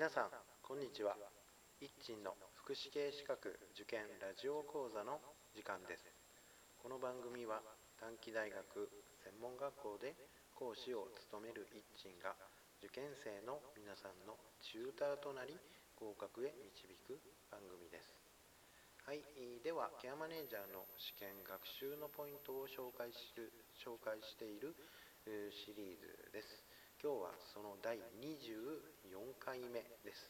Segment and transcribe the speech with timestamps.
[0.00, 0.32] 皆さん
[0.64, 1.12] こんにちは。
[1.76, 5.20] 一鎮の福祉系資格受験ラジオ講座の
[5.52, 6.08] 時間です。
[6.80, 7.60] この番組は
[8.00, 8.88] 短期大学
[9.20, 10.16] 専門学校で
[10.56, 12.32] 講師を務める一鎮が
[12.80, 15.52] 受験生の皆さんのチューターとなり
[16.00, 17.20] 合格へ導く
[17.52, 18.16] 番組です。
[19.04, 19.20] はい
[19.60, 24.72] ではケアマネージャーの試験学習のポイントを紹介する紹介している
[25.52, 26.69] シリーズです。
[27.00, 30.28] 今日はその第24回目です。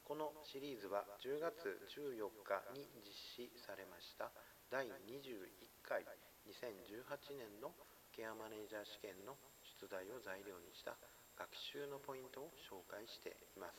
[0.00, 4.32] このシリーズは10月14日に実施されました。
[4.72, 5.44] 第21
[5.84, 6.08] 回
[6.48, 7.76] 2018年の
[8.16, 9.36] ケアマネージャー試験の
[9.76, 10.96] 出題を材料にした
[11.36, 13.76] 学習のポイントを紹介しています。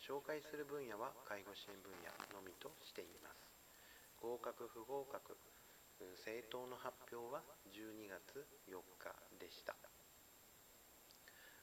[0.00, 3.36] 紹介する分野は介護支援分野のみとしています。
[4.24, 5.36] 合格不合格
[6.16, 8.40] 政党の発表は12月
[8.72, 9.76] 4日でした。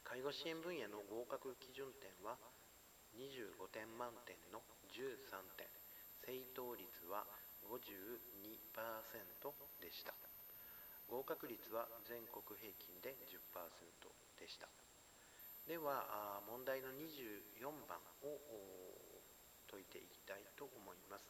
[0.03, 2.37] 介護支援分野の合格基準点は
[3.15, 5.67] 25点満点の13点。
[6.23, 7.25] 正答率は
[7.67, 7.83] 52%
[9.81, 10.13] でした。
[11.07, 13.35] 合格率は全国平均で10%
[14.39, 14.67] でした。
[15.67, 18.39] では問題の24番を
[19.71, 21.25] 解いていきたいと思います、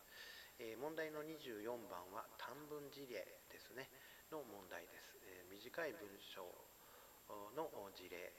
[0.59, 3.89] え、問題の24番は短文事例ですね。
[4.31, 6.43] の問題です、え、短い文章
[7.55, 8.33] の事例。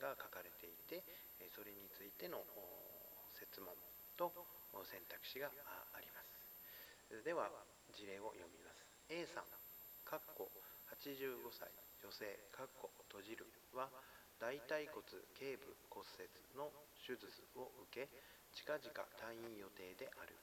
[0.00, 1.04] が書かれていて
[1.52, 2.40] それについての
[3.36, 3.76] 設問
[4.16, 4.32] と
[4.88, 5.52] 選択肢が
[5.92, 7.24] あります。
[7.24, 7.52] では
[7.92, 8.80] 事例を読みます。
[9.12, 9.44] A さん
[10.08, 11.68] 85歳
[12.02, 13.90] 女性閉じるは
[14.40, 15.04] 大腿骨
[15.36, 18.08] 頸部骨折の手術を受け
[18.56, 18.88] 近々
[19.20, 20.34] 退院予定である。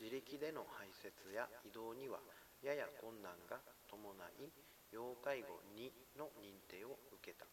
[0.00, 2.18] 自力での排泄や移動には
[2.64, 4.48] やや困難が伴い
[4.90, 7.44] 要介護2の認定を受けた。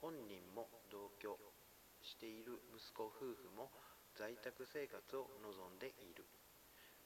[0.00, 1.36] 本人も同居
[2.02, 3.70] している息子夫婦も
[4.16, 6.24] 在宅生活を望んでいる。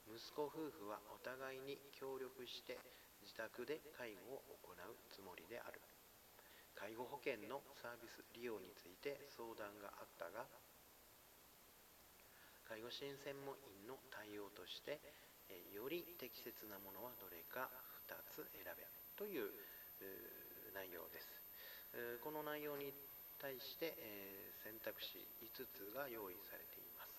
[0.08, 2.78] 息子夫婦はお互いに協力して
[3.22, 5.80] 自宅で介護を行うつもりである。
[6.74, 10.48] 介護保険のサービス利用について相談があったが
[12.66, 14.98] 介護支援専門員の対応として
[15.76, 17.70] より適切なものはどれか
[18.08, 18.82] 2つ選べ
[19.14, 19.52] という
[20.74, 21.41] 内容です。
[22.24, 22.92] この内容に
[23.38, 23.92] 対して
[24.64, 27.12] 選択肢5つが用意されています。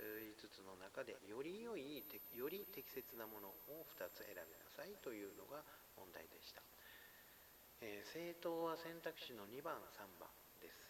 [0.00, 2.00] 5つの中でより良い
[2.32, 5.60] より適切なものを2つ選びなさいというのが
[5.96, 6.64] 問題でした、
[7.84, 10.32] え政党は選択肢の2番3番
[10.64, 10.80] です、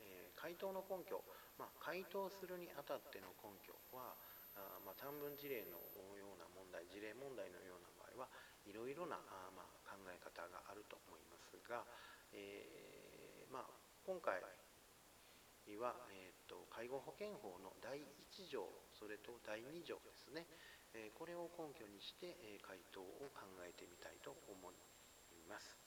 [0.00, 1.20] え回答の根拠、
[1.60, 4.16] まあ、回答するにあたっての根拠は
[4.56, 5.76] あ、まあ、短文事例の
[6.16, 8.32] ような問題事例問題のような場合は
[8.64, 11.84] いろいろなあ、まあ、考え方があると思いますが、
[12.32, 13.66] えー、まあ、
[14.04, 14.40] 今回
[15.78, 18.64] は、えーと、介護保険法の第1条
[18.98, 20.46] それと第2条ですね、
[20.94, 24.74] えこれを根拠にして、え回答を考えてみたいと思い
[25.48, 25.78] ます。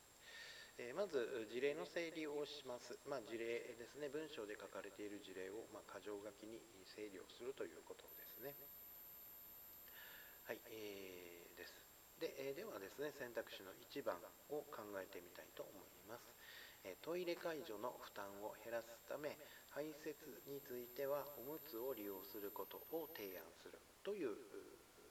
[0.78, 4.08] えまず事例の整理をします、まあ、事例ですね。
[4.10, 8.56] 文章で書かれている事例を、まあ、箇条書きに整理をするということですね。
[10.46, 11.21] はい、えー、
[12.22, 14.14] で,、えではですね選択肢の1番
[14.54, 16.30] を考えてみたいと思います。
[16.86, 19.38] えトイレ介助の負担を減らすため
[19.74, 20.14] 排泄
[20.46, 24.38] についてはおむつを利用することを提案するという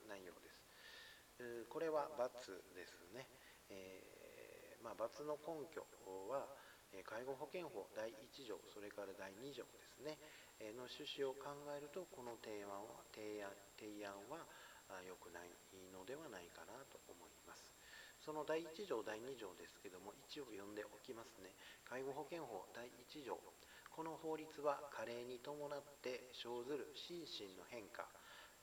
[0.07, 1.67] 内容です。
[1.67, 3.27] これは×ですね、
[3.69, 5.83] えー、まあ、×の根拠
[6.29, 6.47] は
[7.07, 10.19] 介護保険法第1条それから第2条ですね。
[10.77, 14.45] の趣旨を考えるとこの提案は提案提案は
[14.99, 15.49] 良くない
[15.95, 17.71] のではないかなと思います。
[18.19, 21.55] その第1条第2条ですけども一応読んでおきますね。
[21.87, 23.39] 介護保険法第1条。
[23.95, 28.07] この法律は加齢に伴って生ずる心身の変化。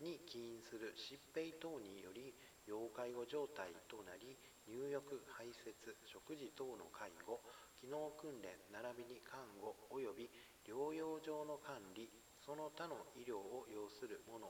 [0.00, 2.34] に起因する疾病等により
[2.66, 4.38] 要介護状態となり
[4.70, 5.74] 入浴排泄
[6.06, 7.40] 食事等の介護
[7.80, 10.30] 機能訓練並びに看護及び
[10.62, 12.10] 療養上の管理
[12.44, 14.46] その他の医療を要する者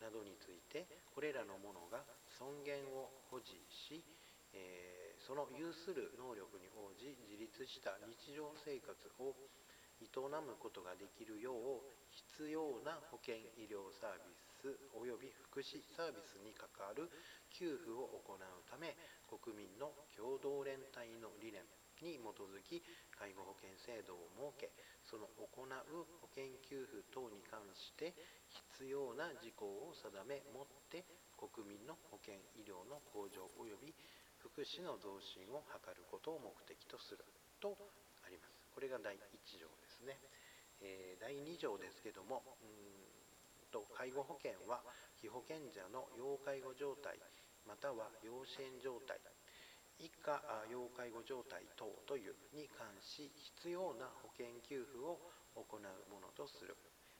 [0.00, 2.04] などについてこれらの者が
[2.38, 4.04] 尊厳を保持し
[4.54, 9.36] えー、その有する能力に応じ自立した日常生活を
[9.98, 11.82] 営むことができるよう
[12.38, 14.30] 必要な保健医療サービ
[14.62, 17.10] ス及び福祉サービスに関わる
[17.50, 18.94] 給付を行うため
[19.26, 21.66] 国民の共同連帯の理念
[22.02, 22.82] に基づき
[23.14, 24.70] 介護保険制度を設け
[25.06, 25.72] その行う
[26.20, 28.14] 保険給付等に関して
[28.78, 31.04] 必要な事項を定めもって
[31.38, 33.94] 国民の保険医療の向上及び
[34.38, 37.24] 福祉の増進を図ることを目的とする
[37.58, 37.74] と
[38.22, 38.58] あります。
[38.74, 39.18] これが第1
[39.58, 40.18] 条ですね。
[40.80, 42.78] えー、第2条ですけどもうん
[43.70, 44.80] と介護保険は
[45.20, 47.18] 被保険者の要介護状態
[47.66, 49.18] または養子縁状態
[49.98, 50.40] 以下
[50.70, 55.18] 要介護状態等というに関し必要な保険給付を
[55.54, 56.76] 行うものとする。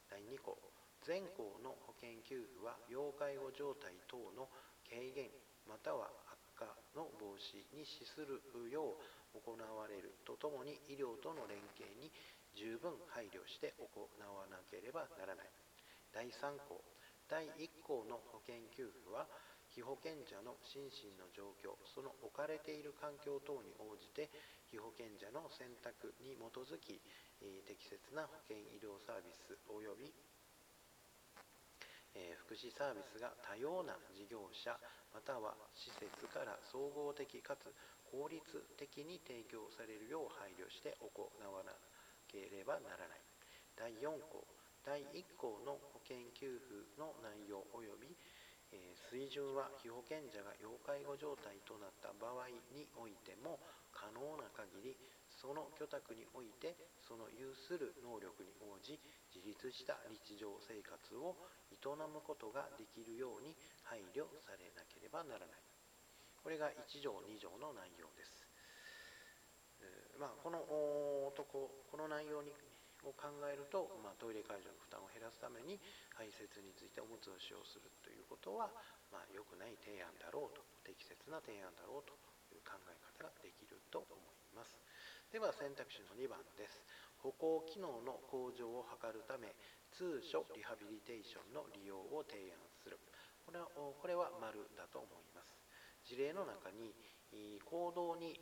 [0.09, 0.57] 第2項
[1.05, 4.49] 全項の保険給付は要介護状態等の
[4.89, 5.31] 軽減
[5.67, 6.65] または悪化
[6.97, 8.41] の防止に資する
[8.71, 8.97] よ
[9.35, 12.11] う行われるとともに医療との連携に
[12.57, 15.51] 十分配慮して行わなければならない。
[16.13, 16.81] 第3項
[17.29, 19.29] 第1項の保険給付は
[19.79, 24.27] 被保険者の心身の状況その置かれている環境等に応じて
[24.75, 26.99] 被保険者の選択に基づき
[27.63, 30.11] 適切な保険医療サービス及び
[32.43, 34.75] 福祉サービスが多様な事業者
[35.15, 37.71] または施設から総合的かつ
[38.11, 38.43] 効率
[38.75, 41.71] 的に提供されるよう配慮して行わな
[42.27, 43.23] ければならない。
[43.79, 44.43] 第4項
[44.83, 48.17] 第1項の保険給付の内容及び
[48.73, 53.59] え水準は被保険者が要介護状態となった場合においても
[53.93, 54.97] 可能な限り
[55.39, 56.75] その居宅において
[57.07, 58.99] その有する能力に応じ
[59.31, 61.37] 自立した日常生活を
[61.71, 61.79] 営
[62.11, 63.55] むことができるように
[63.85, 65.69] 配慮されなければならない。
[66.43, 68.33] これが1条2条の内容です、
[70.19, 70.65] まあ、この
[71.37, 72.51] とここの内容に
[73.07, 75.79] を考えると、まあ、トイレ介助の負担を減らすために
[76.17, 78.71] 排泄についておむつを使用するということは、
[79.13, 82.17] まあ、良くない提案だろうと適切な提案だろうと
[82.51, 84.75] いう考え方ができると思います。
[85.31, 86.81] では選択肢の2番です。
[87.21, 89.53] 歩行機能の向上を図るため
[89.93, 92.97] 通所リハビリテーションの利用を提案する。
[93.45, 95.53] これはこれは丸だと思います。
[96.05, 96.95] 事例の中に
[97.65, 98.41] 行動に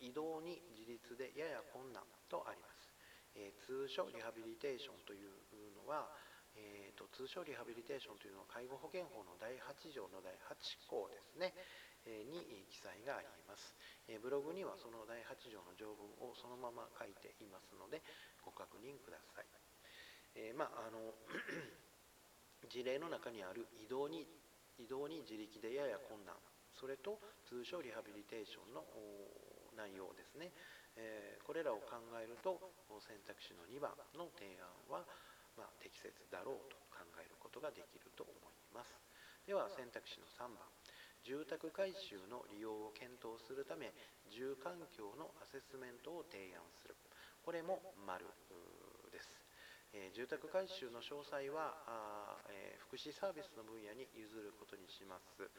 [0.00, 2.65] 移動に自立でやや困難とあります。
[3.36, 5.30] えー、通所リハビリテーションという
[5.76, 6.08] のは、
[6.56, 11.52] えーと、通所リハビリテーションというのは介護保険法の第8条の第8項ですね、
[12.08, 13.76] えー、に記載があります、
[14.08, 18.00] えー、ブログにはその第8条の条文をそのまま書いていますので
[18.40, 19.46] ご確認ください、
[20.38, 21.12] えまああの
[22.70, 24.26] 事例の中にある移動に
[24.78, 26.36] 移動に自力でやや困難。
[26.76, 27.18] それと
[27.48, 28.84] 通所リハビリテーションの
[29.76, 30.52] 内容ですね、
[30.96, 32.58] え、これらを考えると
[33.00, 35.04] 選択肢の2番の提案は、
[35.56, 38.96] ま、適切だろうと考えることができると思います。
[39.46, 40.58] では選択肢の3番。
[41.26, 43.90] 住宅改修の利用を検討するため
[44.30, 46.94] 住環境のアセスメントを提案する。
[47.42, 48.26] これも丸
[49.10, 49.30] です、
[49.92, 55.50] えー、住宅改修の詳細はあ、えー、福祉サービスの分野に譲ることにします。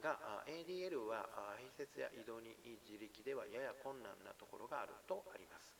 [0.00, 1.28] が ADL は
[1.60, 2.56] 併設や移動に
[2.88, 5.76] 自力ではやや困難なところがあるとあります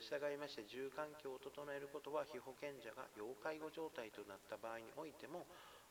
[0.00, 5.44] 従いまして住環境を整えることは被保険者が要介護状態となった場合においても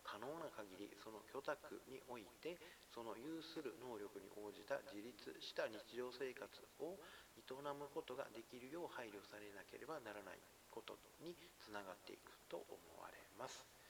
[0.05, 2.57] 可能な限りその居宅において
[2.93, 6.45] その有する能力に応じた自立した日常生活
[6.81, 6.97] を
[7.37, 7.41] 営
[7.73, 13.84] むことができるよう配慮されなければならないことにつながっていくと思われます。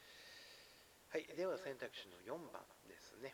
[1.16, 2.60] はい、では選択肢の4番
[2.92, 3.31] ですね、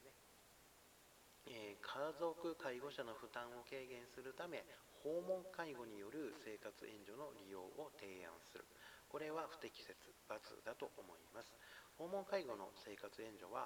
[1.49, 4.61] えー、家族介護者の負担を軽減するため
[5.01, 8.69] 訪問介護による生活援助の利用を提案する。
[9.09, 9.97] これは不適切×
[10.29, 11.57] だと思います。
[11.97, 13.65] 訪問介護の生活援助は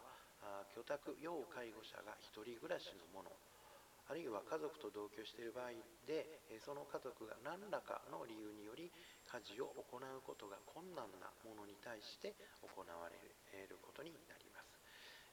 [0.71, 3.35] 居宅要介護者が1人暮らしのもの
[4.07, 8.93] あるいは家族と同居している場合でその家族が何らかの理由により
[9.35, 12.31] 家事を行うことが困難なものに対して
[12.63, 13.19] 行われ
[13.67, 14.79] ることになります。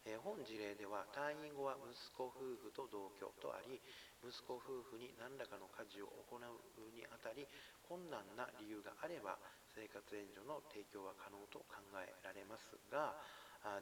[0.02, 3.78] え本事例では退院後は息子夫婦と同居とあり
[4.18, 6.42] 息子夫婦に何らかの家事を行う
[6.90, 7.46] にあたり
[7.86, 9.38] 困難な理由があれば
[9.78, 13.14] 生活援助の提供は可能と考えられますが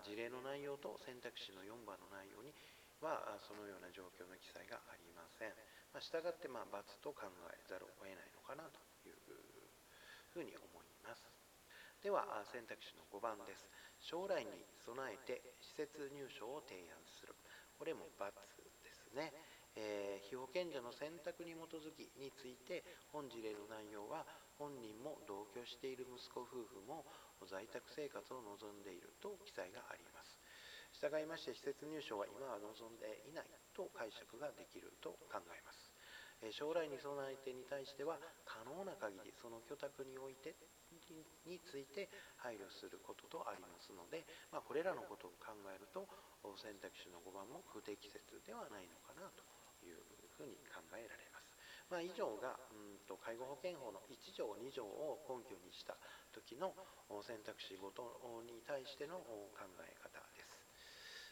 [0.05, 2.53] 事例の内容と選択肢の4番の内容に
[3.01, 5.57] はそのような状況の記載がありません。
[5.97, 8.90] まあ、したがってまあ×と考えざるを得ないのかなと
[10.33, 11.27] ふうに思います。
[12.03, 13.69] では選択肢の5番です。
[14.01, 17.37] 将来に備えて施設入所を提案する。
[17.77, 18.33] これも×
[18.83, 19.33] ですね。
[19.77, 22.83] えー、被保険者の選択に基づきについて
[23.15, 24.27] 本事例の内容は
[24.59, 27.07] 本人も同居している息子夫婦も
[27.47, 30.41] 在宅生活を望んでいると記載があります。
[30.93, 35.93] 従いまして施設入所は今は望んでいないと解釈ができると考えます。
[36.49, 38.17] 将来に備えてに対しては
[38.49, 40.57] 可能な限りその居宅において
[41.47, 42.09] について
[42.41, 46.09] 配慮することとありますので、まあ、これらのことを考えると
[46.57, 49.45] 選択肢の5番も不適切ではないのかなと
[49.85, 50.01] いう
[50.35, 51.51] ふうに考えられます。
[51.91, 55.99] まあ、以上がうんと介護保険法の1条2条を根拠にした
[56.31, 56.73] 時の
[57.27, 58.03] 選択肢ごと
[58.47, 60.10] に対しての考え方。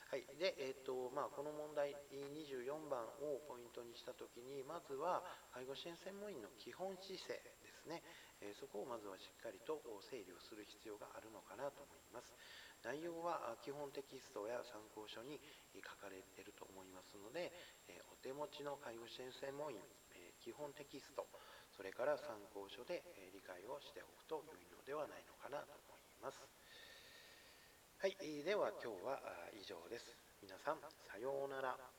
[0.09, 5.21] はいでえーとまあ、この問題24番をポイントにした時にまずは
[5.53, 8.01] 介護支援専門員の基本姿勢ですね、
[8.41, 12.33] えそこをまずはしっかりと整理をする必要があるのかなと思います。
[12.81, 15.37] 内容は基本テキストや参考書に
[15.77, 17.53] 書かれていると思いますので、
[17.93, 19.85] えお手持ちの介護支援専門員、
[20.17, 21.29] え基本テキスト、
[21.77, 23.05] それから参考書で
[23.37, 26.58] 理解をしておくと良いのではないのかなと思います。
[28.01, 28.15] はい、
[28.45, 29.19] では今日は
[29.61, 30.17] 以上です。
[30.41, 31.98] 皆さん、さようなら。